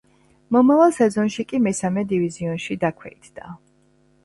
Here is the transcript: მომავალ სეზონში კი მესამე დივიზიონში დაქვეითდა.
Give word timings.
მომავალ 0.55 0.93
სეზონში 0.95 1.45
კი 1.51 1.61
მესამე 1.67 2.05
დივიზიონში 2.15 2.81
დაქვეითდა. 2.87 3.55